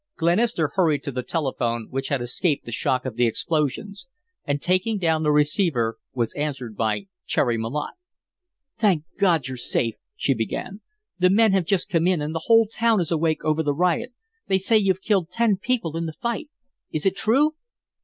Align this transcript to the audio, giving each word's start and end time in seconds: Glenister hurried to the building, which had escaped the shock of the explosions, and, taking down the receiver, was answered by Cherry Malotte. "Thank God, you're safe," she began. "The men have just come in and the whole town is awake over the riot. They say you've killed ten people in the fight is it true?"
Glenister 0.17 0.69
hurried 0.73 1.03
to 1.03 1.11
the 1.11 1.21
building, 1.23 1.85
which 1.91 2.07
had 2.07 2.23
escaped 2.23 2.65
the 2.65 2.71
shock 2.71 3.05
of 3.05 3.17
the 3.17 3.27
explosions, 3.27 4.07
and, 4.45 4.59
taking 4.59 4.97
down 4.97 5.21
the 5.21 5.29
receiver, 5.29 5.99
was 6.11 6.33
answered 6.33 6.75
by 6.75 7.05
Cherry 7.27 7.55
Malotte. 7.55 7.93
"Thank 8.79 9.03
God, 9.19 9.47
you're 9.47 9.57
safe," 9.57 9.93
she 10.15 10.33
began. 10.33 10.81
"The 11.19 11.29
men 11.29 11.51
have 11.51 11.65
just 11.65 11.87
come 11.87 12.07
in 12.07 12.19
and 12.19 12.33
the 12.33 12.45
whole 12.45 12.65
town 12.67 12.99
is 12.99 13.11
awake 13.11 13.43
over 13.45 13.61
the 13.61 13.75
riot. 13.75 14.11
They 14.47 14.57
say 14.57 14.79
you've 14.79 15.03
killed 15.03 15.29
ten 15.29 15.57
people 15.57 15.95
in 15.95 16.07
the 16.07 16.13
fight 16.13 16.49
is 16.91 17.05
it 17.05 17.15
true?" 17.15 17.53